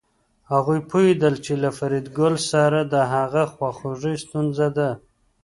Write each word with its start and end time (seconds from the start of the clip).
هغوی 0.51 0.79
پوهېدل 0.89 1.35
چې 1.45 1.53
له 1.63 1.69
فریدګل 1.77 2.35
سره 2.51 2.79
د 2.93 2.95
هغه 3.13 3.43
خواخوږي 3.53 4.15
ستونزه 4.23 4.67
ده 4.77 4.89